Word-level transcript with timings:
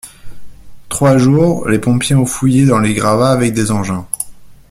Trois 0.89 1.19
jours, 1.19 1.69
les 1.69 1.77
pompiers 1.77 2.15
ont 2.15 2.25
fouillé 2.25 2.65
dans 2.65 2.79
les 2.79 2.95
gravats, 2.95 3.31
avec 3.33 3.53
des 3.53 3.69
engins 3.69 4.07